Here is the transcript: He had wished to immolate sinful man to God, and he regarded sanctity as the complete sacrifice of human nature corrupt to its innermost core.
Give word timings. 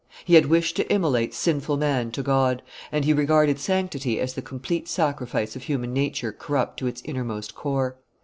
He 0.25 0.33
had 0.33 0.47
wished 0.47 0.75
to 0.77 0.91
immolate 0.91 1.31
sinful 1.31 1.77
man 1.77 2.09
to 2.13 2.23
God, 2.23 2.63
and 2.91 3.05
he 3.05 3.13
regarded 3.13 3.59
sanctity 3.59 4.19
as 4.19 4.33
the 4.33 4.41
complete 4.41 4.87
sacrifice 4.87 5.55
of 5.55 5.61
human 5.65 5.93
nature 5.93 6.31
corrupt 6.31 6.79
to 6.79 6.87
its 6.87 7.03
innermost 7.05 7.53
core. 7.53 7.97